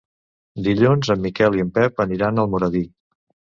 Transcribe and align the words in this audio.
Dilluns 0.67 1.11
en 1.17 1.21
Miquel 1.27 1.59
i 1.59 1.63
en 1.65 1.71
Pep 1.77 2.03
aniran 2.07 2.43
a 2.43 2.49
Almoradí. 2.49 2.85